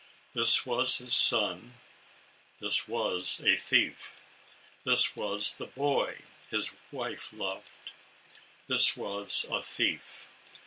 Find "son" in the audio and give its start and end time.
1.15-1.75